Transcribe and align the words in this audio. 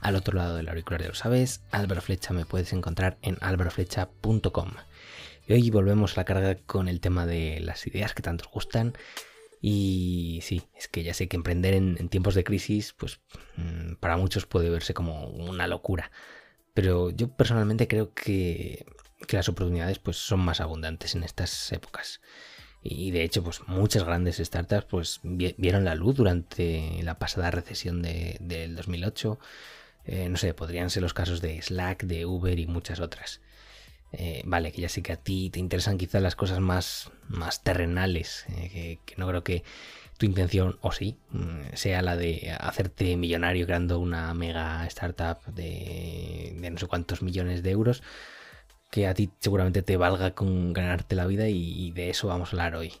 Al 0.00 0.16
otro 0.16 0.36
lado 0.36 0.56
del 0.56 0.68
auricular 0.68 1.02
ya 1.02 1.08
lo 1.08 1.14
sabes, 1.14 1.62
Álvaro 1.70 2.00
Flecha 2.00 2.32
me 2.32 2.44
puedes 2.44 2.72
encontrar 2.72 3.18
en 3.22 3.38
álvaroflecha.com. 3.40 4.70
Y 5.48 5.52
hoy 5.52 5.70
volvemos 5.70 6.12
a 6.12 6.20
la 6.20 6.24
carga 6.24 6.56
con 6.56 6.88
el 6.88 7.00
tema 7.00 7.26
de 7.26 7.60
las 7.60 7.86
ideas 7.86 8.14
que 8.14 8.22
tanto 8.22 8.44
os 8.44 8.50
gustan 8.50 8.94
y 9.60 10.40
sí, 10.42 10.62
es 10.76 10.88
que 10.88 11.02
ya 11.02 11.14
sé 11.14 11.28
que 11.28 11.36
emprender 11.36 11.74
en, 11.74 12.08
tiempos 12.08 12.34
de 12.34 12.44
crisis, 12.44 12.92
pues 12.92 13.20
mm, 13.56 13.94
para 13.94 14.16
muchos 14.16 14.46
puede 14.46 14.70
verse 14.70 14.94
como 14.94 15.26
una 15.28 15.66
locura. 15.66 16.10
Pero 16.74 17.10
yo 17.10 17.28
personalmente 17.28 17.88
creo 17.88 18.12
que, 18.14 18.86
las 19.30 19.48
oportunidades 19.48 19.98
pues 19.98 20.18
son 20.18 20.40
más 20.40 20.60
abundantes 20.60 21.14
en 21.14 21.24
estas 21.24 21.72
épocas. 21.72 22.20
Y 22.82 23.10
de 23.10 23.24
hecho, 23.24 23.42
pues 23.42 23.66
muchas 23.66 24.04
grandes 24.04 24.36
startups 24.36 24.86
pues 24.86 25.20
vieron 25.24 25.84
la 25.84 25.96
luz 25.96 26.14
durante 26.16 27.00
la 27.02 27.18
pasada 27.18 27.50
recesión 27.50 28.02
de, 28.02 28.36
del 28.40 28.76
2008. 28.76 29.38
Eh, 30.06 30.28
no 30.28 30.36
sé, 30.36 30.54
podrían 30.54 30.90
ser 30.90 31.02
los 31.02 31.14
casos 31.14 31.40
de 31.40 31.60
Slack, 31.60 32.04
de 32.04 32.26
Uber 32.26 32.58
y 32.58 32.66
muchas 32.66 33.00
otras. 33.00 33.40
Eh, 34.12 34.42
vale, 34.44 34.72
que 34.72 34.82
ya 34.82 34.88
sé 34.88 35.02
que 35.02 35.12
a 35.12 35.16
ti 35.16 35.50
te 35.50 35.58
interesan 35.58 35.98
quizás 35.98 36.22
las 36.22 36.36
cosas 36.36 36.60
más, 36.60 37.10
más 37.28 37.62
terrenales, 37.62 38.46
eh, 38.56 38.98
que, 39.04 39.14
no 39.16 39.26
creo 39.28 39.42
que 39.42 39.64
tu 40.16 40.26
intención, 40.26 40.78
o 40.80 40.92
sí, 40.92 41.16
mm, 41.30 41.74
sea 41.74 42.02
la 42.02 42.16
de 42.16 42.56
hacerte 42.58 43.16
millonario 43.16 43.66
creando 43.66 43.98
una 43.98 44.32
mega 44.32 44.86
startup 44.86 45.44
de, 45.54 46.56
no 46.70 46.78
sé 46.78 46.86
cuántos 46.86 47.22
millones 47.22 47.62
de 47.62 47.70
euros, 47.70 48.02
que 48.90 49.06
a 49.06 49.14
ti 49.14 49.30
seguramente 49.40 49.82
te 49.82 49.96
valga 49.96 50.32
con 50.32 50.72
ganarte 50.72 51.16
la 51.16 51.26
vida 51.26 51.48
y, 51.48 51.90
de 51.92 52.10
eso 52.10 52.28
vamos 52.28 52.48
a 52.48 52.52
hablar 52.52 52.76
hoy. 52.76 52.92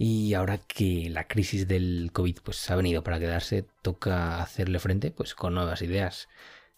Y 0.00 0.34
ahora 0.34 0.58
que 0.58 1.08
la 1.10 1.26
crisis 1.26 1.66
del 1.66 2.10
COVID 2.12 2.36
pues, 2.44 2.70
ha 2.70 2.76
venido 2.76 3.02
para 3.02 3.18
quedarse, 3.18 3.64
toca 3.82 4.40
hacerle 4.40 4.78
frente 4.78 5.10
pues, 5.10 5.34
con 5.34 5.54
nuevas 5.54 5.82
ideas. 5.82 6.28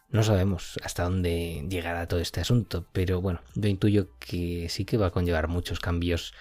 No 0.08 0.22
sabemos 0.22 0.80
hasta 0.82 1.02
dónde 1.02 1.66
llegará 1.68 2.08
todo 2.08 2.20
este 2.20 2.40
asunto, 2.40 2.86
pero 2.92 3.20
bueno, 3.20 3.42
yo 3.54 3.68
intuyo 3.68 4.08
que 4.18 4.70
sí 4.70 4.86
que 4.86 4.96
va 4.96 5.08
a 5.08 5.10
conllevar 5.10 5.48
muchos 5.48 5.80
cambios 5.80 6.32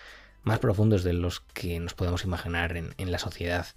más 0.43 0.59
profundos 0.59 1.03
de 1.03 1.11
los 1.11 1.41
que 1.41 1.81
nos 1.81 1.95
podemos 1.95 2.23
imaginar 2.23 2.77
en, 2.77 3.11
la 3.11 3.19
sociedad. 3.19 3.67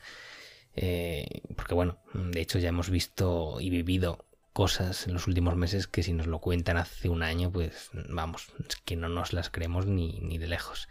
Eh, 0.77 1.41
porque 1.57 1.75
bueno, 1.75 1.99
de 2.15 2.41
hecho 2.41 2.61
ya 2.61 2.69
hemos 2.69 2.89
visto 2.89 3.57
y 3.61 3.69
vivido 3.69 4.25
cosas 4.53 5.09
en 5.09 5.15
los 5.15 5.27
últimos 5.27 5.57
meses 5.57 5.89
que 5.89 6.05
si 6.05 6.13
nos 6.13 6.29
lo 6.29 6.39
cuentan 6.39 6.77
hace 6.77 7.09
un 7.09 7.25
año, 7.25 7.51
pues 7.51 7.91
vamos, 7.93 8.53
es 8.69 8.77
que 8.77 8.95
no 8.95 9.09
nos 9.09 9.33
las 9.33 9.51
creemos 9.51 9.87
ni, 9.87 10.21
ni 10.21 10.39
de 10.39 10.47
lejos. 10.47 10.89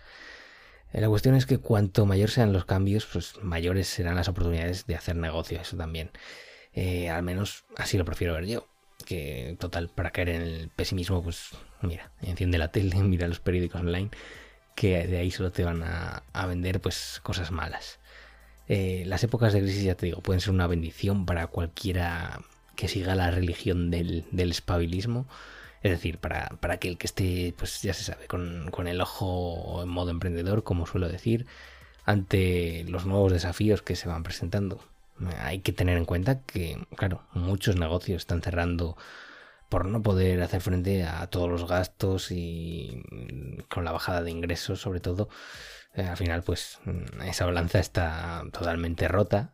La 0.93 1.07
cuestión 1.07 1.35
es 1.35 1.45
que 1.45 1.57
cuanto 1.57 2.05
mayor 2.05 2.29
sean 2.29 2.51
los 2.53 2.65
cambios, 2.65 3.05
pues 3.05 3.35
mayores 3.41 3.87
serán 3.87 4.15
las 4.15 4.27
oportunidades 4.27 4.85
de 4.87 4.95
hacer 4.95 5.15
negocio, 5.15 5.61
eso 5.61 5.77
también. 5.77 6.11
Eh, 6.73 7.09
al 7.09 7.23
menos 7.23 7.65
así 7.77 7.97
lo 7.97 8.05
prefiero 8.05 8.33
ver 8.33 8.45
yo 8.45 8.67
que 9.03 9.55
total, 9.59 9.89
para 9.89 10.11
caer 10.11 10.29
en 10.29 10.41
el 10.41 10.69
pesimismo, 10.69 11.23
pues 11.23 11.49
mira, 11.81 12.11
enciende 12.21 12.57
la 12.57 12.71
tele, 12.71 12.95
mira 13.03 13.27
los 13.27 13.39
periódicos 13.39 13.81
online, 13.81 14.09
que 14.75 15.07
de 15.07 15.17
ahí 15.17 15.31
solo 15.31 15.51
te 15.51 15.63
van 15.63 15.83
a, 15.83 16.23
vender 16.47 16.79
pues 16.79 17.19
cosas 17.23 17.51
malas. 17.51 17.99
Eh, 18.67 19.03
las 19.05 19.23
épocas 19.23 19.53
de 19.53 19.61
crisis, 19.61 19.83
ya 19.83 19.95
te 19.95 20.05
digo, 20.05 20.21
pueden 20.21 20.39
ser 20.39 20.53
una 20.53 20.67
bendición 20.67 21.25
para 21.25 21.47
cualquiera 21.47 22.41
que 22.75 22.87
siga 22.87 23.15
la 23.15 23.31
religión 23.31 23.91
del 23.91 24.25
espabilismo. 24.51 25.27
Es 25.81 25.91
decir, 25.91 26.19
para, 26.19 26.49
para 26.59 26.75
aquel 26.75 26.97
que 26.97 27.07
esté, 27.07 27.53
pues 27.57 27.81
ya 27.81 27.93
se 27.93 28.03
sabe, 28.03 28.27
con, 28.27 28.69
con 28.71 28.87
el 28.87 29.01
ojo 29.01 29.81
en 29.83 29.89
modo 29.89 30.11
emprendedor, 30.11 30.63
como 30.63 30.85
suelo 30.85 31.09
decir, 31.09 31.47
ante 32.05 32.85
los 32.87 33.05
nuevos 33.05 33.31
desafíos 33.31 33.81
que 33.81 33.95
se 33.95 34.07
van 34.07 34.23
presentando 34.23 34.81
hay 35.39 35.59
que 35.59 35.73
tener 35.73 35.97
en 35.97 36.05
cuenta 36.05 36.41
que, 36.41 36.77
claro, 36.95 37.23
muchos 37.33 37.75
negocios 37.75 38.23
están 38.23 38.41
cerrando 38.41 38.97
por 39.69 39.85
no 39.85 40.01
poder 40.01 40.41
hacer 40.41 40.61
frente 40.61 41.03
a 41.03 41.27
todos 41.27 41.49
los 41.49 41.67
gastos 41.67 42.31
y 42.31 43.03
con 43.69 43.85
la 43.85 43.91
bajada 43.91 44.21
de 44.21 44.31
ingresos 44.31 44.81
sobre 44.81 44.99
todo. 44.99 45.29
Eh, 45.93 46.03
al 46.03 46.17
final, 46.17 46.43
pues 46.43 46.79
esa 47.25 47.45
balanza 47.45 47.79
está 47.79 48.43
totalmente 48.51 49.07
rota, 49.07 49.53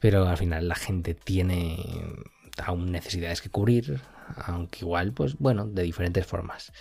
pero 0.00 0.28
al 0.28 0.36
final 0.36 0.68
la 0.68 0.74
gente 0.74 1.14
tiene 1.14 1.78
aún 2.62 2.92
necesidades 2.92 3.40
que 3.40 3.50
cubrir, 3.50 4.00
aunque 4.36 4.80
igual, 4.80 5.12
pues 5.12 5.36
bueno, 5.38 5.66
de 5.66 5.82
diferentes 5.82 6.26
formas. 6.26 6.72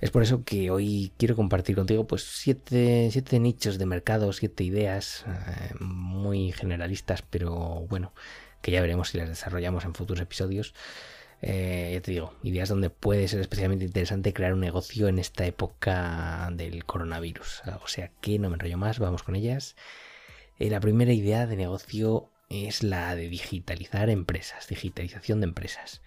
Es 0.00 0.10
por 0.10 0.22
eso 0.22 0.44
que 0.44 0.70
hoy 0.70 1.12
quiero 1.16 1.36
compartir 1.36 1.74
contigo 1.74 2.06
pues 2.06 2.22
siete, 2.22 3.08
siete 3.10 3.38
nichos 3.40 3.78
de 3.78 3.86
mercado, 3.86 4.32
siete 4.32 4.62
ideas 4.62 5.24
eh, 5.26 5.74
muy 5.80 6.52
generalistas, 6.52 7.22
pero 7.22 7.86
bueno, 7.88 8.12
que 8.60 8.72
ya 8.72 8.82
veremos 8.82 9.10
si 9.10 9.18
las 9.18 9.28
desarrollamos 9.28 9.84
en 9.84 9.94
futuros 9.94 10.22
episodios. 10.22 10.74
Eh, 11.42 11.90
ya 11.94 12.00
te 12.00 12.12
digo, 12.12 12.34
ideas 12.42 12.68
donde 12.68 12.90
puede 12.90 13.28
ser 13.28 13.40
especialmente 13.40 13.84
interesante 13.84 14.32
crear 14.32 14.54
un 14.54 14.60
negocio 14.60 15.08
en 15.08 15.18
esta 15.18 15.46
época 15.46 16.50
del 16.52 16.84
coronavirus. 16.84 17.62
O 17.82 17.88
sea 17.88 18.10
que 18.20 18.38
no 18.38 18.48
me 18.50 18.54
enrollo 18.54 18.78
más, 18.78 18.98
vamos 18.98 19.22
con 19.22 19.36
ellas. 19.36 19.76
Eh, 20.58 20.70
la 20.70 20.80
primera 20.80 21.12
idea 21.12 21.46
de 21.46 21.56
negocio 21.56 22.30
es 22.48 22.82
la 22.82 23.14
de 23.14 23.28
digitalizar 23.28 24.10
empresas, 24.10 24.68
digitalización 24.68 25.40
de 25.40 25.46
empresas. 25.46 26.02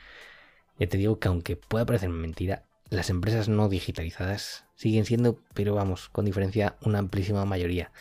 Ya 0.79 0.87
te 0.87 0.97
digo 0.97 1.19
que 1.19 1.27
aunque 1.27 1.55
pueda 1.57 1.85
parecer 1.85 2.09
mentira, 2.09 2.63
las 2.89 3.09
empresas 3.09 3.49
no 3.49 3.69
digitalizadas 3.69 4.65
siguen 4.75 5.05
siendo, 5.05 5.39
pero 5.53 5.75
vamos, 5.75 6.09
con 6.09 6.25
diferencia, 6.25 6.77
una 6.81 6.99
amplísima 6.99 7.45
mayoría. 7.45 7.91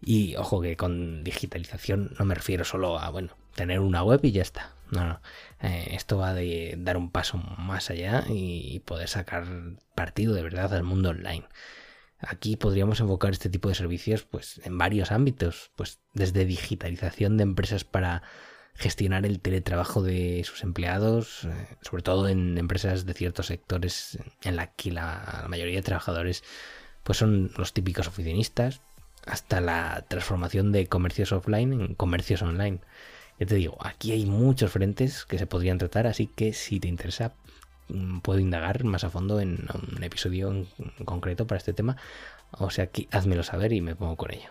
Y 0.00 0.36
ojo 0.36 0.60
que 0.60 0.76
con 0.76 1.24
digitalización 1.24 2.14
no 2.18 2.24
me 2.24 2.34
refiero 2.34 2.64
solo 2.64 2.98
a, 2.98 3.10
bueno, 3.10 3.36
tener 3.54 3.80
una 3.80 4.02
web 4.02 4.20
y 4.22 4.32
ya 4.32 4.42
está. 4.42 4.74
No, 4.90 5.06
no. 5.06 5.20
Eh, 5.60 5.88
esto 5.92 6.18
va 6.18 6.34
de 6.34 6.74
dar 6.78 6.96
un 6.96 7.10
paso 7.10 7.38
más 7.38 7.90
allá 7.90 8.24
y 8.28 8.80
poder 8.80 9.08
sacar 9.08 9.46
partido 9.94 10.34
de 10.34 10.42
verdad 10.42 10.72
al 10.74 10.84
mundo 10.84 11.10
online. 11.10 11.46
Aquí 12.20 12.56
podríamos 12.56 13.00
enfocar 13.00 13.32
este 13.32 13.50
tipo 13.50 13.68
de 13.68 13.74
servicios 13.74 14.24
pues 14.24 14.60
en 14.64 14.78
varios 14.78 15.10
ámbitos, 15.10 15.72
pues 15.76 16.00
desde 16.12 16.44
digitalización 16.44 17.36
de 17.36 17.42
empresas 17.42 17.84
para 17.84 18.22
gestionar 18.76 19.24
el 19.24 19.40
teletrabajo 19.40 20.02
de 20.02 20.42
sus 20.44 20.62
empleados, 20.62 21.44
eh, 21.44 21.76
sobre 21.80 22.02
todo 22.02 22.28
en 22.28 22.58
empresas 22.58 23.06
de 23.06 23.14
ciertos 23.14 23.46
sectores 23.46 24.18
en 24.42 24.56
la 24.56 24.68
que 24.72 24.90
la, 24.90 25.46
mayoría 25.48 25.76
de 25.76 25.82
trabajadores 25.82 26.42
pues 27.02 27.18
son 27.18 27.52
los 27.56 27.72
típicos 27.72 28.08
oficinistas, 28.08 28.80
hasta 29.26 29.60
la 29.60 30.04
transformación 30.08 30.72
de 30.72 30.86
comercios 30.86 31.32
offline 31.32 31.72
en 31.72 31.94
comercios 31.94 32.42
online. 32.42 32.80
Ya 33.38 33.46
te 33.46 33.54
digo, 33.54 33.76
aquí 33.80 34.12
hay 34.12 34.26
muchos 34.26 34.70
frentes 34.72 35.24
que 35.24 35.38
se 35.38 35.46
podrían 35.46 35.78
tratar, 35.78 36.06
así 36.06 36.26
que 36.26 36.52
si 36.52 36.80
te 36.80 36.88
interesa 36.88 37.34
mm, 37.88 38.20
puedo 38.20 38.40
indagar 38.40 38.84
más 38.84 39.04
a 39.04 39.10
fondo 39.10 39.40
en 39.40 39.66
un 39.92 40.02
episodio 40.02 40.50
en 40.50 40.66
concreto 41.04 41.46
para 41.46 41.58
este 41.58 41.72
tema, 41.72 41.96
o 42.52 42.70
sea 42.70 42.88
que 42.88 43.08
házmelo 43.12 43.42
saber 43.42 43.72
y 43.72 43.80
me 43.80 43.96
pongo 43.96 44.16
con 44.16 44.32
ello. 44.32 44.50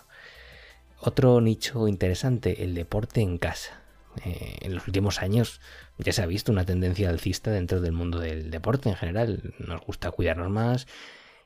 Otro 0.99 1.41
nicho 1.41 1.87
interesante, 1.87 2.63
el 2.63 2.75
deporte 2.75 3.21
en 3.21 3.37
casa. 3.37 3.82
Eh, 4.23 4.57
en 4.61 4.75
los 4.75 4.87
últimos 4.87 5.21
años 5.21 5.61
ya 5.97 6.13
se 6.13 6.21
ha 6.21 6.25
visto 6.25 6.51
una 6.51 6.65
tendencia 6.65 7.09
alcista 7.09 7.51
dentro 7.51 7.81
del 7.81 7.91
mundo 7.93 8.19
del 8.19 8.51
deporte 8.51 8.89
en 8.89 8.95
general. 8.95 9.53
Nos 9.59 9.81
gusta 9.81 10.11
cuidarnos 10.11 10.49
más 10.49 10.87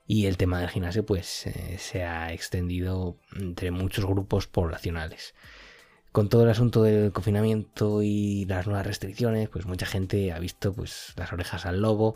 y 0.08 0.26
el 0.26 0.38
tema 0.38 0.60
del 0.60 0.70
gimnasio 0.70 1.06
pues 1.06 1.48
eh, 1.48 1.78
se 1.80 2.04
ha 2.04 2.32
extendido 2.34 3.18
entre 3.36 3.72
muchos 3.72 4.06
grupos 4.06 4.48
poblacionales. 4.48 5.36
Con 6.12 6.30
todo 6.30 6.44
el 6.44 6.50
asunto 6.50 6.84
del 6.84 7.12
confinamiento 7.12 8.02
y 8.02 8.46
las 8.46 8.66
nuevas 8.66 8.88
restricciones, 8.88 9.50
pues 9.50 9.66
mucha 9.66 9.86
gente 9.86 10.32
ha 10.32 10.40
visto 10.40 10.74
pues 10.74 11.14
las 11.16 11.32
orejas 11.32 11.66
al 11.66 11.82
lobo 11.82 12.16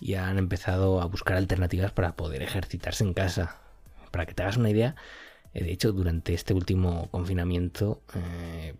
y 0.00 0.14
han 0.14 0.38
empezado 0.38 1.00
a 1.00 1.04
buscar 1.04 1.36
alternativas 1.36 1.92
para 1.92 2.16
poder 2.16 2.42
ejercitarse 2.42 3.04
en 3.04 3.14
casa. 3.14 3.60
Para 4.10 4.26
que 4.26 4.34
te 4.34 4.42
hagas 4.42 4.56
una 4.56 4.70
idea, 4.70 4.96
de 5.52 5.72
hecho, 5.72 5.92
durante 5.92 6.32
este 6.32 6.54
último 6.54 7.08
confinamiento, 7.10 8.02
eh, 8.14 8.74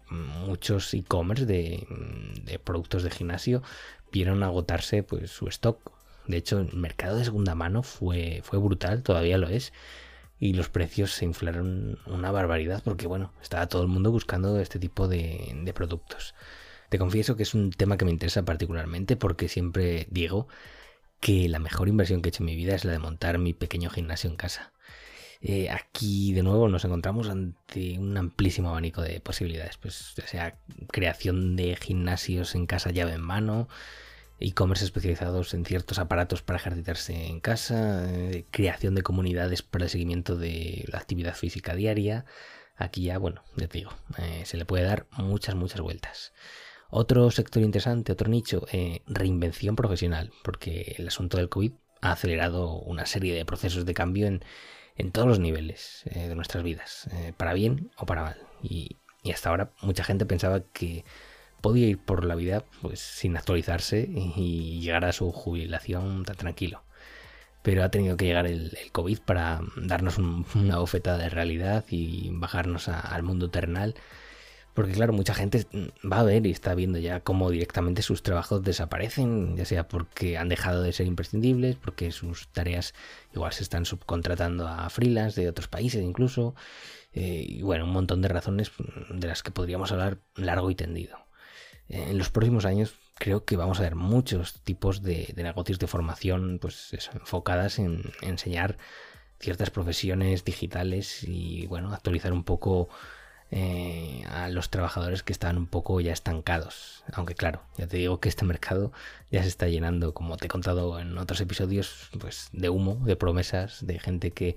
muchos 0.47 0.95
e-commerce 0.95 1.45
de, 1.47 2.61
productos 2.63 3.03
de 3.03 3.11
gimnasio 3.11 3.63
vieron 4.13 4.43
agotarse 4.43 5.03
pues, 5.03 5.31
su 5.31 5.49
stock. 5.49 5.93
De 6.27 6.37
hecho, 6.37 6.61
el 6.61 6.75
mercado 6.75 7.17
de 7.17 7.25
segunda 7.25 7.57
mano 7.57 7.83
fue, 7.83 8.41
fue 8.45 8.59
brutal, 8.59 9.03
todavía 9.03 9.37
lo 9.39 9.49
es. 9.49 9.73
Y 10.39 10.55
los 10.55 10.69
precios 10.69 11.13
se 11.13 11.25
inflaron 11.25 11.99
una 12.07 12.31
barbaridad 12.31 12.83
porque, 12.85 13.07
bueno, 13.07 13.33
estaba 13.43 13.67
todo 13.67 13.83
el 13.83 13.89
mundo 13.89 14.11
buscando 14.11 14.59
este 14.61 14.79
tipo 14.79 15.09
de, 15.09 15.73
productos. 15.75 16.35
Te 16.89 16.99
confieso 16.99 17.37
que 17.37 17.43
es 17.43 17.55
un 17.55 17.71
tema 17.71 17.97
que 17.97 18.05
me 18.05 18.11
interesa 18.11 18.45
particularmente 18.45 19.17
porque 19.17 19.49
siempre 19.49 20.07
digo 20.11 20.49
que 21.21 21.49
la 21.49 21.59
mejor 21.59 21.89
inversión 21.89 22.23
que 22.23 22.29
he 22.29 22.31
hecho 22.31 22.43
en 22.43 22.47
mi 22.47 22.57
vida 22.57 22.75
es 22.75 22.85
la 22.85 22.93
de 22.93 22.99
montar 22.99 23.39
mi 23.39 23.53
pequeño 23.53 23.91
gimnasio 23.91 24.31
en 24.31 24.37
casa. 24.37 24.73
Eh, 25.43 25.71
aquí 25.71 26.35
de 26.35 26.43
nuevo 26.43 26.69
nos 26.69 26.85
encontramos 26.85 27.31
ante 27.31 27.99
un 27.99 28.17
amplísimo 28.17 28.69
abanico 28.69 29.01
de 29.01 29.21
posibilidades, 29.21 29.79
pues 29.79 30.13
ya 30.17 30.27
sea 30.27 30.59
creación 30.89 31.57
de 31.57 31.77
gimnasios 31.77 32.55
en 32.55 32.67
casa 32.67 32.91
llave 32.91 33.15
en 33.15 33.23
mano, 33.23 33.67
e-commerce 34.39 34.85
especializados 34.85 35.55
en 35.55 35.65
ciertos 35.65 35.99
aparatos 35.99 36.43
para 36.43 36.59
ejercitarse 36.59 37.27
en 37.27 37.41
casa, 37.41 38.05
eh, 38.13 38.45
creación 38.51 38.95
de 38.95 39.03
comunidades 39.03 39.63
para 39.63 39.85
el 39.85 39.91
seguimiento 39.91 40.37
de 40.37 40.85
la 40.89 40.99
actividad 40.99 41.35
física 41.35 41.75
diaria. 41.75 42.27
Aquí 42.77 43.05
ya, 43.05 43.19
bueno, 43.19 43.43
ya 43.57 43.67
te 43.69 43.79
digo, 43.79 43.93
eh, 44.19 44.43
se 44.45 44.59
le 44.59 44.67
puede 44.67 44.85
dar 44.85 45.07
muchas, 45.17 45.55
muchas 45.55 45.81
vueltas. 45.81 46.35
Otro 46.91 47.31
sector 47.31 47.63
interesante, 47.63 48.13
otro 48.13 48.29
nicho, 48.29 48.67
reinvención 49.07 49.77
profesional, 49.77 50.33
porque 50.43 50.97
el 50.99 51.09
asunto 51.09 51.37
del 51.37 51.49
COVID 51.49 51.73
ha 52.01 52.13
acelerado 52.13 52.73
una 52.75 53.07
serie 53.07 53.35
de 53.35 53.45
procesos 53.45 53.87
de 53.87 53.95
cambio 53.95 54.27
en, 54.27 54.43
en 54.97 55.13
todos 55.13 55.29
los 55.29 55.39
niveles 55.39 56.03
de 56.05 56.35
nuestras 56.35 56.63
vidas, 56.65 57.09
para 57.37 57.55
bien 57.55 57.91
o 57.97 58.07
para 58.07 58.23
mal. 58.23 58.37
Y, 58.63 58.97
hasta 59.33 59.51
ahora 59.51 59.71
mucha 59.83 60.03
gente 60.03 60.25
pensaba 60.25 60.61
que 60.73 61.05
podía 61.61 61.87
ir 61.89 61.99
por 61.99 62.25
la 62.25 62.35
vida 62.35 62.65
pues 62.81 63.01
sin 63.01 63.37
actualizarse 63.37 64.09
y 64.09 64.81
llegar 64.81 65.05
a 65.05 65.13
su 65.13 65.31
jubilación 65.31 66.25
tan 66.25 66.37
tranquilo. 66.37 66.83
Pero 67.63 67.85
ha 67.85 67.91
tenido 67.91 68.17
que 68.17 68.25
llegar 68.25 68.47
el, 68.47 68.77
COVID 68.93 69.21
para 69.21 69.61
darnos 69.77 70.19
una 70.19 70.79
bofetada 70.79 71.19
de 71.19 71.29
realidad 71.29 71.85
y 71.91 72.31
bajarnos 72.33 72.89
al 72.89 73.23
mundo 73.23 73.51
terrenal. 73.51 73.95
Porque 74.75 74.93
claro, 74.93 75.13
mucha 75.13 75.35
gente 75.35 75.67
va 76.11 76.21
a 76.21 76.23
ver 76.23 76.47
y 76.47 76.53
está 76.53 76.75
viendo 76.75 76.99
ya 76.99 77.21
cómo 77.21 77.51
directamente 77.51 78.03
sus 78.03 78.23
trabajos 78.23 78.63
desaparecen, 78.63 79.57
ya 79.57 79.65
sea 79.65 79.89
porque 79.89 80.39
han 80.39 80.49
dejado 80.49 80.83
de 80.83 80.93
ser 80.93 81.07
imprescindibles, 81.07 81.77
porque 81.77 82.13
sus 82.13 82.49
tareas 82.49 82.95
igual 83.35 83.53
se 83.53 83.65
están 83.65 83.85
subcontratando 83.85 84.69
a 84.69 84.89
freelance 84.89 85.41
de 85.41 85.49
otros 85.49 85.69
países 85.69 86.03
incluso, 86.03 86.55
eh, 87.13 87.45
y 87.49 87.63
bueno, 87.63 87.85
un 87.85 87.93
montón 87.93 88.23
de 88.23 88.29
razones 88.29 88.71
de 89.11 89.27
las 89.27 89.43
que 89.43 89.51
podríamos 89.51 89.91
hablar 89.91 90.19
largo 90.37 90.71
y 90.71 90.77
tendido. 90.77 91.19
En 91.89 92.19
los 92.19 92.31
próximos 92.31 92.65
años 92.65 92.95
creo 93.21 93.45
que 93.45 93.57
vamos 93.57 93.81
a 93.81 93.83
ver 93.83 93.97
muchos 93.97 94.63
tipos 94.63 95.03
de, 95.03 95.33
negocios 95.37 95.79
de 95.79 95.89
formación 95.89 96.59
pues 96.61 96.93
enfocadas 97.13 97.81
en, 97.81 98.03
enseñar 98.23 98.79
ciertas 99.41 99.71
profesiones 99.71 100.45
digitales 100.45 101.25
y 101.25 101.67
bueno, 101.67 101.93
actualizar 101.93 102.33
un 102.33 102.45
poco 102.45 102.89
eh, 103.51 104.25
a 104.29 104.49
los 104.49 104.71
trabajadores 104.71 105.23
que 105.23 105.33
están 105.33 105.57
un 105.57 105.67
poco 105.67 106.01
ya 106.01 106.13
estancados. 106.13 107.05
Aunque 107.13 107.35
claro, 107.35 107.63
ya 107.77 107.87
te 107.87 107.97
digo 107.97 108.21
que 108.21 108.29
este 108.29 108.45
mercado 108.45 108.93
ya 109.31 109.43
se 109.43 109.49
está 109.49 109.69
llenando, 109.69 110.15
como 110.15 110.37
te 110.37 110.47
he 110.47 110.49
contado 110.49 111.01
en 111.01 111.19
otros 111.19 111.41
episodios, 111.41 112.11
pues 112.21 112.49
de 112.53 112.69
humo, 112.69 112.97
de 113.05 113.17
promesas, 113.17 113.85
de 113.87 113.99
gente 113.99 114.31
que 114.31 114.57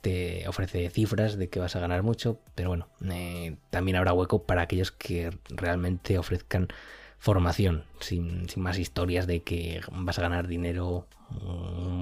te 0.00 0.48
ofrece 0.48 0.88
cifras 0.90 1.36
de 1.36 1.48
que 1.48 1.60
vas 1.60 1.76
a 1.76 1.80
ganar 1.80 2.02
mucho, 2.02 2.38
pero 2.54 2.70
bueno, 2.70 2.88
eh, 3.10 3.56
también 3.70 3.96
habrá 3.96 4.12
hueco 4.12 4.44
para 4.44 4.62
aquellos 4.62 4.92
que 4.92 5.30
realmente 5.48 6.18
ofrezcan 6.18 6.68
formación, 7.18 7.84
sin, 8.00 8.46
más 8.56 8.78
historias 8.78 9.26
de 9.26 9.42
que 9.42 9.82
vas 9.92 10.18
a 10.18 10.22
ganar 10.22 10.48
dinero 10.48 11.06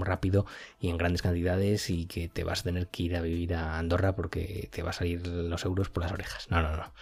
rápido 0.01 0.47
y 0.81 0.89
en 0.89 0.99
grandes 0.99 1.23
cantidades 1.23 1.91
y 1.91 2.07
que 2.07 2.29
te 2.29 2.45
vas 2.45 2.61
a 2.61 2.65
tener 2.65 2.89
que 2.89 3.03
ir 3.05 3.17
a 3.17 3.21
vivir 3.21 3.55
a 3.55 3.79
Andorra 3.79 4.15
porque 4.15 4.69
te 4.73 4.83
va 4.83 4.91
a 4.91 4.95
salir 4.95 5.27
los 5.27 5.65
euros 5.65 5.91
por 5.91 6.03
las 6.03 6.13
orejas. 6.13 6.51
No, 6.51 6.63
no, 6.63 6.77
no. 6.77 6.93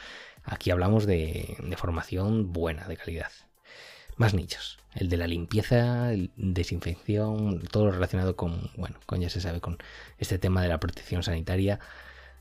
Aquí 0.44 0.70
hablamos 0.70 1.06
de 1.06 1.56
formación 1.76 2.52
buena, 2.52 2.86
de 2.88 2.96
calidad 2.96 3.30
más 4.16 4.34
nichos. 4.34 4.78
El 4.94 5.08
de 5.08 5.16
la 5.18 5.26
limpieza, 5.26 6.10
desinfección, 6.36 7.60
todo 7.70 7.86
lo 7.86 7.92
relacionado 7.92 8.34
con, 8.34 8.70
bueno, 8.76 8.98
con 9.06 9.20
ya 9.20 9.28
se 9.28 9.40
sabe, 9.40 9.60
con 9.60 9.78
este 10.18 10.38
tema 10.38 10.62
de 10.62 10.68
la 10.68 10.80
protección 10.80 11.22
sanitaria. 11.22 11.80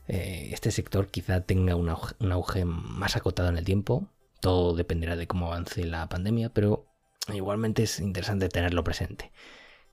Eh, 0.08 0.50
este 0.52 0.70
sector 0.70 1.08
quizá 1.08 1.42
tenga 1.42 1.76
un 1.76 1.88
auge, 1.88 2.64
más 2.64 3.16
acotado 3.16 3.50
en 3.50 3.58
el 3.58 3.64
tiempo. 3.64 4.08
Todo 4.40 4.74
dependerá 4.74 5.16
de 5.16 5.26
cómo 5.26 5.46
avance 5.46 5.84
la 5.84 6.08
pandemia, 6.08 6.50
pero 6.50 6.86
igualmente 7.32 7.82
es 7.82 8.00
interesante 8.00 8.48
tenerlo 8.48 8.84
presente. 8.84 9.32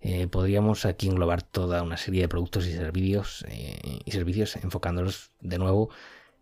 Eh, 0.04 0.28
podríamos 0.28 0.86
aquí 0.86 1.08
englobar 1.08 1.42
toda 1.44 1.82
una 1.82 1.98
serie 1.98 2.22
de 2.22 2.28
productos 2.28 2.68
y 2.68 2.74
servicios, 2.74 3.46
eh, 3.48 4.00
y 4.04 4.12
servicios 4.12 4.56
enfocándolos 4.58 5.32
de 5.40 5.58
nuevo 5.58 5.90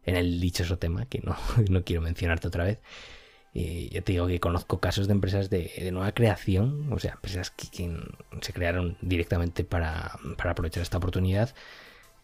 en 0.04 0.16
el 0.16 0.42
dichoso 0.42 0.78
tema 0.80 1.06
que 1.06 1.20
no, 1.20 1.38
no 1.70 1.84
quiero 1.84 2.02
mencionarte 2.02 2.48
otra 2.48 2.64
vez, 2.64 2.82
y 3.54 3.90
ya 3.90 4.02
te 4.02 4.14
digo 4.14 4.28
que 4.28 4.40
conozco 4.40 4.80
casos 4.80 5.08
de 5.08 5.14
empresas 5.14 5.50
de, 5.50 5.90
nueva 5.92 6.14
creación, 6.14 6.92
o 6.92 7.00
sea, 7.00 7.14
empresas 7.14 7.52
que, 7.52 7.68
se 8.42 8.54
crearon 8.54 8.98
directamente 9.02 9.64
para, 9.64 10.18
aprovechar 10.38 10.84
esta 10.84 10.98
oportunidad, 10.98 11.54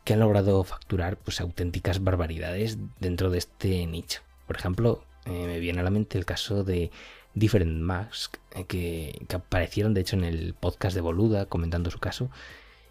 que 0.05 0.13
han 0.13 0.21
logrado 0.21 0.63
facturar 0.63 1.17
pues 1.17 1.41
auténticas 1.41 2.01
barbaridades 2.01 2.77
dentro 2.99 3.29
de 3.29 3.39
este 3.39 3.85
nicho. 3.87 4.21
Por 4.47 4.55
ejemplo, 4.55 5.03
eh, 5.25 5.45
me 5.47 5.59
viene 5.59 5.81
a 5.81 5.83
la 5.83 5.89
mente 5.89 6.17
el 6.17 6.25
caso 6.25 6.63
de 6.63 6.91
Different 7.39 7.81
Mask, 7.81 8.37
eh, 8.55 8.65
que, 8.65 9.25
que, 9.27 9.35
aparecieron 9.35 9.93
de 9.93 10.01
hecho 10.01 10.15
en 10.15 10.23
el 10.23 10.53
podcast 10.53 10.95
de 10.95 11.01
Boluda 11.01 11.45
comentando 11.45 11.91
su 11.91 11.99
caso, 11.99 12.29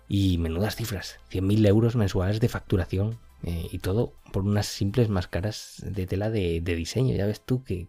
y 0.08 0.38
menudas 0.38 0.76
cifras, 0.76 1.18
100.000 1.30 1.66
euros 1.66 1.96
mensuales 1.96 2.40
de 2.40 2.48
facturación 2.48 3.18
eh, 3.42 3.68
y 3.70 3.78
todo 3.78 4.14
por 4.32 4.44
unas 4.44 4.66
simples 4.66 5.08
máscaras 5.08 5.82
de 5.84 6.06
tela 6.06 6.30
de, 6.30 6.60
diseño. 6.60 7.14
Ya 7.14 7.26
ves 7.26 7.40
tú 7.40 7.64
que, 7.64 7.88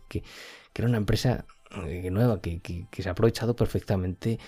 era 0.76 0.88
una 0.88 0.98
empresa 0.98 1.46
eh, 1.86 2.10
nueva, 2.12 2.42
que, 2.42 2.88
se 2.92 3.10
ha 3.10 3.14
aprovechado 3.14 3.56
perfectamente 3.56 4.40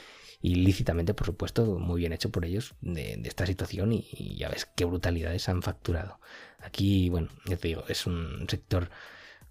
y 0.42 0.56
lícitamente, 0.56 1.14
por 1.14 1.26
supuesto, 1.26 1.80
muy 1.80 2.00
bien 2.02 2.14
hecho 2.14 2.32
por 2.32 2.46
ellos 2.46 2.76
de, 2.82 3.22
esta 3.26 3.46
situación 3.46 3.92
y, 3.94 4.36
ya 4.38 4.50
ves 4.50 4.68
qué 4.76 4.86
brutalidades 4.86 5.50
han 5.50 5.62
facturado. 5.62 6.20
Aquí, 6.60 7.10
bueno, 7.10 7.30
ya 7.46 7.58
te 7.58 7.70
digo, 7.70 7.84
es 7.88 8.06
un 8.06 8.46
sector, 8.50 8.90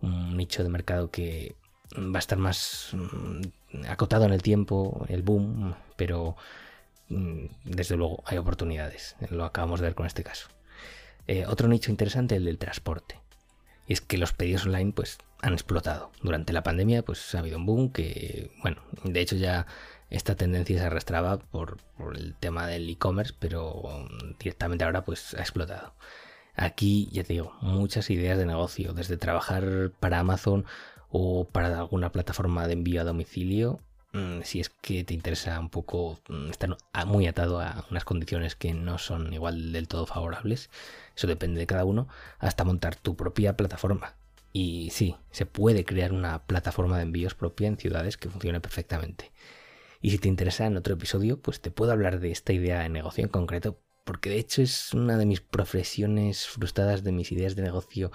un 0.00 0.36
nicho 0.36 0.62
de 0.62 0.68
mercado 0.68 1.10
que 1.10 1.56
va 1.96 2.16
a 2.16 2.18
estar 2.18 2.38
más 2.38 2.90
mm, 2.92 3.86
acotado 3.88 4.24
en 4.24 4.32
el 4.32 4.42
tiempo, 4.42 5.06
el 5.08 5.22
boom, 5.22 5.74
pero 5.96 6.36
mm, 7.08 7.46
desde 7.64 7.96
luego 7.96 8.22
hay 8.26 8.38
oportunidades. 8.38 9.16
Lo 9.30 9.44
acabamos 9.44 9.80
de 9.80 9.86
ver 9.86 9.94
con 9.94 10.06
este 10.06 10.24
caso. 10.24 10.48
Eh, 11.26 11.44
otro 11.46 11.68
nicho 11.68 11.90
interesante 11.90 12.36
el 12.36 12.44
del 12.44 12.58
transporte. 12.58 13.20
Y 13.86 13.94
es 13.94 14.00
que 14.00 14.18
los 14.18 14.32
pedidos 14.32 14.66
online 14.66 14.92
pues 14.92 15.18
han 15.40 15.52
explotado. 15.52 16.10
Durante 16.22 16.52
la 16.52 16.62
pandemia 16.62 17.02
pues 17.02 17.34
ha 17.34 17.40
habido 17.40 17.58
un 17.58 17.66
boom 17.66 17.92
que, 17.92 18.50
bueno, 18.62 18.82
de 19.04 19.20
hecho 19.20 19.36
ya 19.36 19.66
esta 20.10 20.36
tendencia 20.36 20.78
se 20.78 20.86
arrastraba 20.86 21.38
por, 21.38 21.78
el 22.14 22.34
tema 22.34 22.66
del 22.66 22.88
e-commerce, 22.88 23.34
pero 23.38 24.08
directamente 24.38 24.84
ahora 24.84 25.04
pues 25.04 25.34
ha 25.34 25.40
explotado. 25.40 25.94
Aquí 26.56 27.08
ya 27.12 27.22
te 27.24 27.34
digo, 27.34 27.54
muchas 27.60 28.10
ideas 28.10 28.38
de 28.38 28.46
negocio, 28.46 28.92
desde 28.92 29.16
trabajar 29.16 29.92
para 30.00 30.18
Amazon 30.18 30.64
o 31.10 31.44
para 31.48 31.78
alguna 31.78 32.12
plataforma 32.12 32.66
de 32.66 32.74
envío 32.74 33.00
a 33.00 33.04
domicilio 33.04 33.80
Mm, 34.12 34.40
si 34.42 34.60
es 34.60 34.70
que 34.70 35.04
te 35.04 35.12
interesa 35.14 35.60
un 35.60 35.68
poco, 35.68 36.18
mm, 36.28 36.50
estar 36.50 36.76
muy 37.06 37.26
atado 37.26 37.60
a 37.60 37.84
unas 37.90 38.04
condiciones 38.04 38.56
que 38.56 38.72
no 38.72 38.98
son 38.98 39.32
igual 39.34 39.72
del 39.72 39.86
todo 39.88 40.06
favorables, 40.06 40.70
eso 41.14 41.26
depende 41.26 41.60
de 41.60 41.66
cada 41.66 41.84
uno, 41.84 42.08
hasta 42.38 42.64
montar 42.64 42.96
tu 42.96 43.16
propia 43.16 43.56
plataforma. 43.56 44.14
Y 44.52 44.90
sí, 44.92 45.16
se 45.30 45.46
puede 45.46 45.84
crear 45.84 46.12
una 46.12 46.46
plataforma 46.46 46.96
de 46.96 47.02
envíos 47.04 47.34
propia 47.34 47.68
en 47.68 47.76
ciudades 47.76 48.16
que 48.16 48.30
funcione 48.30 48.60
perfectamente. 48.60 49.30
Y 50.00 50.10
si 50.10 50.18
te 50.18 50.28
interesa 50.28 50.66
en 50.66 50.76
otro 50.76 50.94
episodio, 50.94 51.40
pues 51.40 51.60
te 51.60 51.70
puedo 51.70 51.92
hablar 51.92 52.20
de 52.20 52.30
esta 52.30 52.52
idea 52.52 52.80
de 52.80 52.88
negocio 52.88 53.24
en 53.24 53.30
concreto, 53.30 53.78
porque 54.08 54.30
de 54.30 54.38
hecho 54.38 54.62
es 54.62 54.94
una 54.94 55.18
de 55.18 55.26
mis 55.26 55.42
profesiones 55.42 56.46
frustradas, 56.46 57.04
de 57.04 57.12
mis 57.12 57.30
ideas 57.30 57.56
de 57.56 57.62
negocio, 57.62 58.10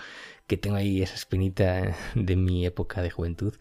que 0.47 0.57
tengo 0.57 0.75
ahí 0.75 1.03
esa 1.03 1.13
espinita 1.13 1.95
de 2.15 2.35
mi 2.35 2.65
época 2.65 3.03
de 3.03 3.12
juventud 3.12 3.53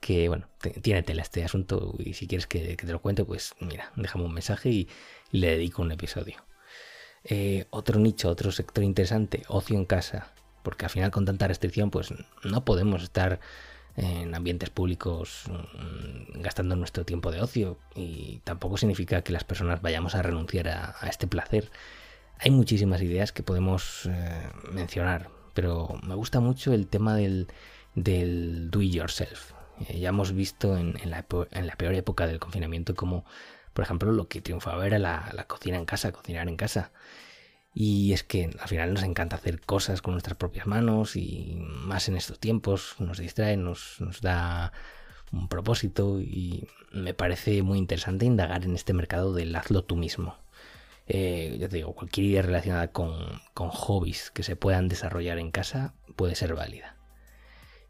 que 0.00 0.28
bueno, 0.28 0.48
tiene 0.80 1.02
tela 1.02 1.20
este 1.20 1.44
asunto 1.44 1.94
y 1.98 2.14
si 2.14 2.26
quieres 2.26 2.46
que, 2.46 2.74
te 2.74 2.86
lo 2.86 3.02
cuente, 3.02 3.26
pues 3.26 3.54
mira, 3.60 3.92
déjame 3.96 4.24
un 4.24 4.32
mensaje 4.32 4.70
y, 4.70 4.88
le 5.30 5.48
dedico 5.50 5.82
un 5.82 5.92
episodio. 5.92 6.36
Eh, 7.22 7.66
otro 7.68 8.00
nicho, 8.00 8.30
otro 8.30 8.50
sector 8.50 8.82
interesante, 8.82 9.42
ocio 9.48 9.76
en 9.76 9.84
casa, 9.84 10.32
porque 10.62 10.86
al 10.86 10.90
final 10.90 11.10
con 11.10 11.26
tanta 11.26 11.48
restricción 11.48 11.90
pues 11.90 12.14
no 12.44 12.64
podemos 12.64 13.02
estar 13.02 13.40
en 13.96 14.34
ambientes 14.34 14.70
públicos 14.70 15.44
mm, 15.48 16.40
gastando 16.40 16.76
nuestro 16.76 17.04
tiempo 17.04 17.30
de 17.30 17.40
ocio 17.40 17.78
y 17.94 18.40
tampoco 18.44 18.76
significa 18.76 19.22
que 19.22 19.32
las 19.32 19.44
personas 19.44 19.82
vayamos 19.82 20.14
a 20.14 20.22
renunciar 20.22 20.68
a, 20.68 20.96
este 21.08 21.26
placer. 21.26 21.70
Hay 22.38 22.50
muchísimas 22.50 23.00
ideas 23.02 23.32
que 23.32 23.42
podemos 23.42 24.06
eh, 24.06 24.48
mencionar, 24.72 25.30
pero 25.54 25.98
me 26.02 26.14
gusta 26.14 26.40
mucho 26.40 26.72
el 26.72 26.88
tema 26.88 27.14
del, 27.14 27.46
do 27.94 28.82
it 28.82 28.92
yourself. 28.92 29.52
Eh, 29.88 30.00
ya 30.00 30.08
hemos 30.08 30.32
visto 30.32 30.76
en, 30.76 30.94
la, 31.04 31.22
peor 31.22 31.94
época 31.94 32.26
del 32.26 32.40
confinamiento 32.40 32.94
como, 32.94 33.24
por 33.72 33.84
ejemplo, 33.84 34.10
lo 34.10 34.28
que 34.28 34.40
triunfaba 34.40 34.86
era 34.86 34.98
la, 34.98 35.44
cocina 35.46 35.76
en 35.76 35.84
casa, 35.84 36.10
cocinar 36.10 36.48
en 36.48 36.56
casa. 36.56 36.90
Y 37.74 38.12
es 38.12 38.22
que 38.22 38.50
al 38.60 38.68
final 38.68 38.94
nos 38.94 39.02
encanta 39.02 39.36
hacer 39.36 39.60
cosas 39.60 40.00
con 40.00 40.14
nuestras 40.14 40.36
propias 40.36 40.66
manos 40.66 41.16
y 41.16 41.56
más 41.58 42.08
en 42.08 42.16
estos 42.16 42.38
tiempos 42.38 42.94
nos 43.00 43.18
distrae, 43.18 43.56
nos, 43.56 44.00
nos 44.00 44.20
da 44.20 44.72
un 45.32 45.48
propósito 45.48 46.20
y 46.20 46.68
me 46.92 47.14
parece 47.14 47.62
muy 47.62 47.78
interesante 47.78 48.24
indagar 48.24 48.64
en 48.64 48.76
este 48.76 48.92
mercado 48.92 49.34
del 49.34 49.54
hazlo 49.56 49.82
tú 49.82 49.96
mismo. 49.96 50.36
Eh, 51.06 51.56
ya 51.58 51.68
te 51.68 51.76
digo, 51.76 51.94
cualquier 51.94 52.26
idea 52.26 52.42
relacionada 52.42 52.92
con, 52.92 53.12
con 53.52 53.68
hobbies 53.70 54.30
que 54.30 54.44
se 54.44 54.56
puedan 54.56 54.88
desarrollar 54.88 55.38
en 55.38 55.50
casa 55.50 55.94
puede 56.16 56.36
ser 56.36 56.54
válida. 56.54 56.93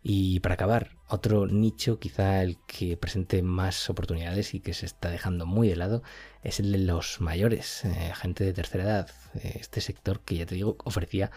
Y 0.07 0.41
para 0.41 0.57
acabar, 0.57 0.91
otro 1.09 1.47
nicho 1.47 1.99
quizá 1.99 2.43
el 2.43 2.59
que 2.67 2.95
presente 2.99 3.41
más 3.43 3.89
oportunidades 3.89 4.53
y 4.53 4.61
que 4.61 4.75
se 4.75 4.85
está 4.85 5.09
dejando 5.09 5.47
muy 5.47 5.67
de 5.67 5.77
lado 5.77 6.03
es 6.43 6.61
el 6.61 6.73
de 6.73 6.79
los 6.79 7.23
mayores, 7.23 7.87
eh, 7.87 8.13
gente 8.15 8.45
de 8.45 8.53
tercera 8.53 8.85
edad. 8.85 9.11
Eh, 9.33 9.57
este 9.61 9.81
sector 9.81 10.21
que 10.21 10.37
ya 10.37 10.45
te 10.45 10.57
digo 10.57 10.77
ofrecía 10.85 11.31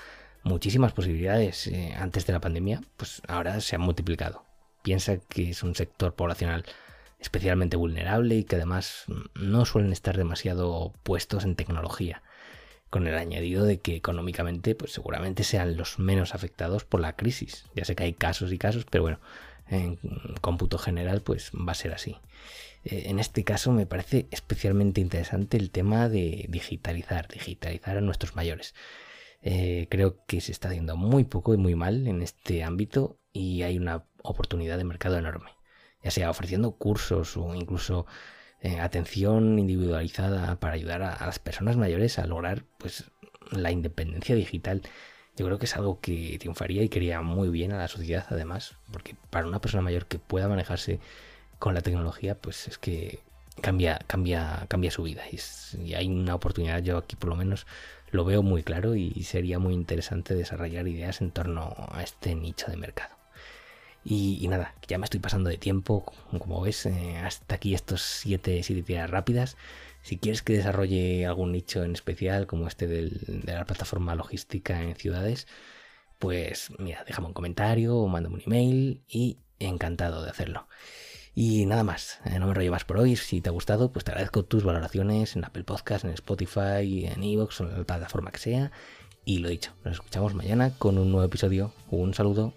muchísimas 0.44 0.92
posibilidades 0.92 1.68
eh, 1.68 1.94
antes 1.98 2.28
de 2.28 2.34
la 2.34 2.42
pandemia, 2.42 2.82
pues 2.98 3.22
ahora 3.30 3.62
se 3.62 3.78
ha 3.78 3.80
multiplicado. 3.80 4.44
Piensa 4.82 5.16
que 5.16 5.52
es 5.52 5.64
un 5.64 5.74
sector 5.74 6.14
poblacional 6.14 6.66
especialmente 7.20 7.78
vulnerable 7.78 8.36
y 8.36 8.44
que 8.44 8.58
además 8.58 9.06
no 9.34 9.64
suelen 9.64 9.94
estar 9.94 10.18
demasiado 10.18 10.94
puestos 11.04 11.46
en 11.46 11.56
tecnología 11.56 12.22
con 12.90 13.08
el 13.08 13.16
añadido 13.16 13.66
de 13.66 13.80
que 13.80 13.96
económicamente 13.96 14.76
pues 14.76 14.94
seguramente 14.94 15.44
sean 15.44 15.78
los 15.78 16.00
menos 16.00 16.34
afectados 16.34 16.86
por 16.86 17.02
la 17.02 17.16
crisis. 17.16 17.66
Ya 17.76 17.86
sé 17.86 17.96
que 17.96 18.04
hay 18.04 18.14
casos 18.14 18.52
y 18.54 18.58
casos, 18.58 18.86
pero 18.90 19.04
bueno, 19.04 19.20
en 19.70 20.00
cómputo 20.42 20.78
general 20.78 21.22
pues 21.22 21.52
va 21.52 21.72
a 21.72 21.76
ser 21.76 21.94
así. 21.94 22.18
Eh, 22.86 23.04
en 23.08 23.20
este 23.20 23.44
caso 23.44 23.72
me 23.72 23.86
parece 23.86 24.28
especialmente 24.32 25.02
interesante 25.02 25.58
el 25.58 25.72
tema 25.72 26.10
de 26.10 26.46
digitalizar, 26.50 27.28
digitalizar 27.28 27.98
a 27.98 28.02
nuestros 28.02 28.36
mayores. 28.36 28.74
Eh, 29.42 29.88
creo 29.90 30.26
que 30.26 30.42
se 30.42 30.52
está 30.52 30.70
haciendo 30.70 30.96
muy 30.96 31.24
poco 31.24 31.54
y 31.54 31.58
muy 31.58 31.76
mal 31.76 32.08
en 32.08 32.22
este 32.22 32.64
ámbito 32.64 33.20
y 33.32 33.62
hay 33.64 33.78
una 33.78 34.06
oportunidad 34.24 34.78
de 34.78 34.84
mercado 34.84 35.18
enorme, 35.18 35.52
ya 36.04 36.12
sea 36.12 36.30
ofreciendo 36.30 36.72
cursos 36.74 37.38
o 37.38 37.54
incluso 37.54 38.08
eh, 38.62 38.80
atención 38.80 39.60
individualizada 39.60 40.60
para 40.60 40.74
ayudar 40.74 41.04
a, 41.04 41.26
las 41.26 41.40
personas 41.40 41.78
mayores 41.78 42.18
a 42.18 42.26
lograr 42.26 42.64
pues 42.78 43.06
la 43.52 43.72
independencia 43.72 44.36
digital. 44.36 44.82
Yo 45.36 45.46
creo 45.46 45.60
que 45.60 45.66
es 45.66 45.76
algo 45.76 46.00
que 46.02 46.38
triunfaría 46.40 46.82
y 46.84 46.90
quería 46.90 47.22
muy 47.22 47.50
bien 47.50 47.72
a 47.72 47.78
la 47.78 47.88
sociedad 47.88 48.26
además, 48.30 48.76
porque 48.92 49.16
para 49.30 49.48
una 49.48 49.62
persona 49.62 49.84
mayor 49.84 50.08
que 50.08 50.18
pueda 50.18 50.48
manejarse 50.48 51.00
con 51.60 51.76
la 51.76 51.82
tecnología, 51.82 52.36
pues 52.36 52.68
es 52.68 52.78
que 52.80 53.20
cambia, 53.62 54.00
cambia, 54.08 54.66
cambia 54.68 54.92
su 54.92 55.04
vida. 55.04 55.24
Y, 55.32 55.40
y, 55.80 55.94
hay 55.94 56.08
una 56.08 56.36
oportunidad, 56.36 56.82
yo 56.82 56.98
aquí 56.98 57.16
por 57.16 57.30
lo 57.30 57.36
menos 57.36 57.68
lo 58.12 58.26
veo 58.26 58.42
muy 58.42 58.64
claro 58.64 58.96
y 58.96 59.24
sería 59.24 59.60
muy 59.60 59.74
interesante 59.74 60.34
desarrollar 60.34 60.88
ideas 60.88 61.22
en 61.22 61.32
torno 61.32 61.76
a 61.92 62.02
este 62.04 62.36
nicho 62.36 62.72
de 62.72 62.78
mercado. 62.78 63.17
Y, 64.10 64.48
nada, 64.48 64.74
ya 64.88 64.98
me 64.98 65.04
estoy 65.04 65.20
pasando 65.20 65.50
de 65.50 65.58
tiempo, 65.58 66.06
como 66.40 66.62
ves, 66.62 66.86
eh, 66.86 67.18
hasta 67.18 67.56
aquí 67.56 67.74
estos 67.74 68.02
siete, 68.02 68.64
siete 68.64 68.82
tiras 68.82 69.10
rápidas. 69.10 69.58
Si 70.02 70.18
quieres 70.18 70.42
que 70.42 70.54
desarrolle 70.54 71.26
algún 71.26 71.52
nicho 71.52 71.84
en 71.84 71.92
especial, 71.92 72.48
como 72.48 72.68
este 72.70 72.88
de 72.88 73.12
la 73.44 73.66
plataforma 73.66 74.16
logística 74.16 74.82
en 74.82 74.96
ciudades, 74.96 75.46
pues 76.20 76.72
mira, 76.80 77.04
déjame 77.06 77.28
un 77.28 77.34
comentario 77.34 77.98
o 77.98 78.08
mándame 78.08 78.36
un 78.36 78.44
email 78.46 79.04
y 79.10 79.40
encantado 79.60 80.24
de 80.24 80.30
hacerlo. 80.30 80.70
Y 81.36 81.66
nada 81.66 81.84
más, 81.84 82.22
eh, 82.24 82.40
no 82.40 82.48
me 82.48 82.54
rollo 82.54 82.72
más 82.72 82.86
por 82.86 83.00
hoy. 83.00 83.18
Si 83.18 83.42
te 83.42 83.50
ha 83.50 83.52
gustado, 83.52 83.92
pues 83.92 84.06
te 84.06 84.12
agradezco 84.12 84.46
tus 84.46 84.64
valoraciones 84.64 85.36
en 85.36 85.44
Apple 85.44 85.66
Podcast, 85.66 86.06
en 86.06 86.12
Spotify, 86.12 87.08
en 87.08 87.24
Evox 87.24 87.60
en 87.60 87.78
la 87.78 87.84
plataforma 87.84 88.32
que 88.32 88.40
sea. 88.40 88.72
Y 89.26 89.40
lo 89.40 89.50
dicho, 89.50 89.74
nos 89.84 89.96
escuchamos 89.96 90.34
mañana 90.34 90.72
con 90.78 90.98
un 90.98 91.12
nuevo 91.12 91.26
episodio. 91.26 91.74
Un 91.92 92.14
saludo 92.14 92.54